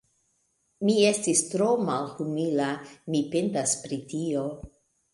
[0.89, 2.73] Mi estis tro malhumila:
[3.13, 4.53] mi pentas pri tio.